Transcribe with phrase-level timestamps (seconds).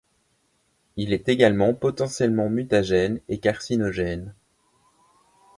[0.95, 4.33] Il est également potentiellement mutagène et carcinogène.